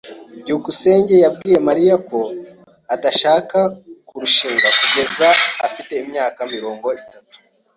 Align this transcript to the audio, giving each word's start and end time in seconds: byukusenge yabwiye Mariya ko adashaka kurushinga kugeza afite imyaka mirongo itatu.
byukusenge 0.41 1.15
yabwiye 1.23 1.57
Mariya 1.67 1.95
ko 2.09 2.19
adashaka 2.95 3.59
kurushinga 4.07 4.67
kugeza 4.79 5.27
afite 5.67 5.93
imyaka 6.03 6.39
mirongo 6.53 6.87
itatu. 7.01 7.35